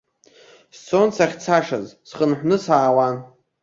[0.77, 3.15] Сцон сахьцашаз, схынҳәны саауан.